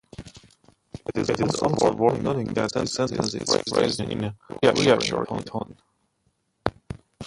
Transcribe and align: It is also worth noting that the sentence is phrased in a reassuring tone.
It 1.09 1.15
is 1.29 1.61
also 1.61 1.93
worth 1.93 2.23
noting 2.23 2.47
that 2.55 2.71
the 2.73 2.87
sentence 2.87 3.35
is 3.35 3.55
phrased 3.71 3.99
in 3.99 4.23
a 4.23 4.33
reassuring 4.63 5.43
tone. 5.43 5.77